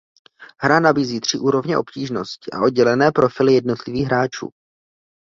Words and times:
Hra 0.61 0.79
nabízí 0.79 1.19
tři 1.19 1.37
úrovně 1.39 1.77
obtížnosti 1.77 2.51
a 2.53 2.61
oddělené 2.61 3.11
profily 3.15 3.53
jednotlivých 3.53 4.05
hráčů. 4.05 4.49